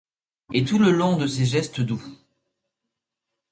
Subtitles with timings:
[0.51, 2.01] Et tout le long de ces gestes doux.